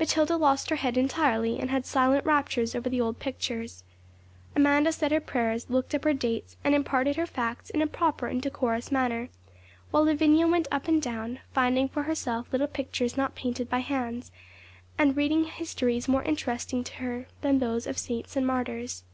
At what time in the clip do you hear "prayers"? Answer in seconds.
5.20-5.68